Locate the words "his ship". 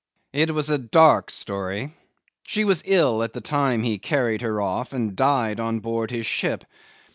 6.09-6.65